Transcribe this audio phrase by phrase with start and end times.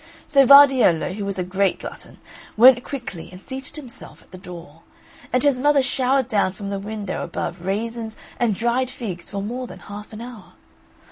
[0.25, 2.17] So Vardiello, who was a great glutton,
[2.57, 4.81] went quickly and seated himself at the door;
[5.31, 9.67] and his mother showered down from the window above raisins and dried figs for more
[9.67, 10.53] than half an hour.